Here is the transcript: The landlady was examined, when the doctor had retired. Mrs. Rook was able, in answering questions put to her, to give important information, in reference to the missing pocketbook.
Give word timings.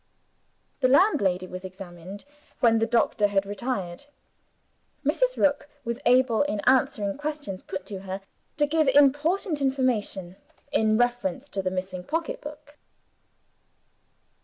The 0.79 0.87
landlady 0.87 1.45
was 1.45 1.63
examined, 1.63 2.25
when 2.59 2.79
the 2.79 2.87
doctor 2.87 3.27
had 3.27 3.45
retired. 3.45 4.05
Mrs. 5.05 5.37
Rook 5.37 5.69
was 5.85 5.99
able, 6.07 6.41
in 6.41 6.59
answering 6.61 7.19
questions 7.19 7.61
put 7.61 7.85
to 7.85 7.99
her, 7.99 8.21
to 8.57 8.65
give 8.65 8.87
important 8.87 9.61
information, 9.61 10.37
in 10.71 10.97
reference 10.97 11.47
to 11.49 11.61
the 11.61 11.69
missing 11.69 12.03
pocketbook. 12.03 12.79